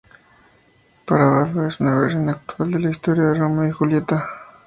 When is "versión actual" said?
1.99-2.71